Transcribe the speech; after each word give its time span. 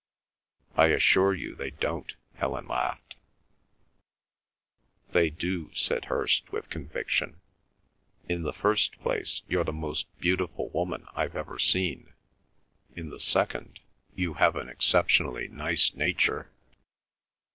"I 0.75 0.87
assure 0.87 1.35
you 1.35 1.53
they 1.53 1.69
don't," 1.69 2.15
Helen 2.33 2.67
laughed. 2.67 3.17
"They 5.11 5.29
do," 5.29 5.69
said 5.75 6.05
Hirst 6.05 6.51
with 6.51 6.71
conviction. 6.71 7.39
"In 8.27 8.41
the 8.41 8.51
first 8.51 8.99
place, 9.01 9.43
you're 9.47 9.63
the 9.63 9.71
most 9.71 10.07
beautiful 10.19 10.69
woman 10.69 11.05
I've 11.13 11.35
ever 11.35 11.59
seen; 11.59 12.13
in 12.95 13.11
the 13.11 13.19
second, 13.19 13.79
you 14.15 14.33
have 14.33 14.55
an 14.55 14.69
exceptionally 14.69 15.47
nice 15.49 15.93
nature." 15.93 16.51